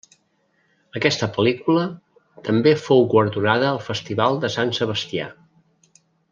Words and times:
Aquesta 0.99 1.27
pel·lícula 1.35 1.83
també 2.49 2.73
fou 2.87 3.05
guardonada 3.13 3.69
al 3.75 3.81
festival 3.91 4.43
de 4.47 4.53
Sant 4.59 4.75
Sebastià. 4.81 5.33